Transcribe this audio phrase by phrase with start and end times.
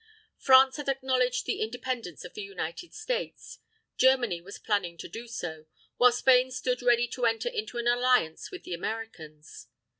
[0.39, 3.59] France had acknowledged the Independence of the United States.
[3.97, 8.49] Germany was planning to do so; while Spain stood ready to enter into an alliance
[8.49, 9.67] with the Americans.